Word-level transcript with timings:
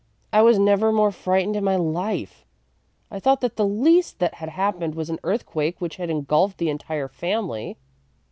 "I 0.33 0.41
was 0.41 0.57
never 0.57 0.91
more 0.91 1.11
frightened 1.11 1.55
in 1.55 1.63
my 1.63 1.75
life. 1.75 2.43
I 3.11 3.19
thought 3.19 3.39
that 3.41 3.55
the 3.55 3.67
least 3.67 4.17
that 4.17 4.33
had 4.33 4.49
happened 4.49 4.95
was 4.95 5.11
an 5.11 5.19
earthquake 5.23 5.79
which 5.79 5.97
had 5.97 6.09
engulfed 6.09 6.57
the 6.57 6.71
entire 6.71 7.07
family." 7.07 7.77